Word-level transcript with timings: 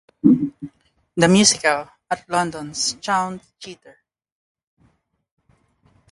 The 1.15 1.27
Musical, 1.27 1.87
at 2.09 2.27
London's 2.27 2.97
Sound 3.01 3.39
Theatre. 3.61 3.99